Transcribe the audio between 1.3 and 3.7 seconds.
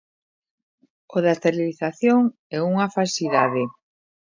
esterilización é unha falsidade.